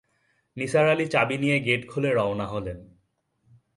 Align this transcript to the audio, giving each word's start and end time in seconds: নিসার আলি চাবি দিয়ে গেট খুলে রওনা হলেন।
নিসার 0.57 0.85
আলি 0.89 1.05
চাবি 1.07 1.35
দিয়ে 1.37 1.57
গেট 1.59 1.81
খুলে 1.89 2.09
রওনা 2.09 2.45
হলেন। 2.45 2.79